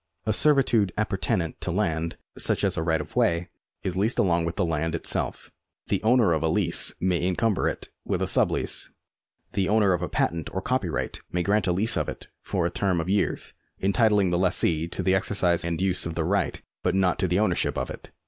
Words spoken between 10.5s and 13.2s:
or copyright may grant a lease of it for a term of